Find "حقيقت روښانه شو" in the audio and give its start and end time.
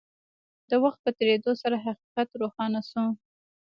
1.85-3.05